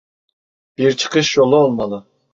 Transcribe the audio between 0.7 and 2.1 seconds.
Bir çıkış yolu olmalı.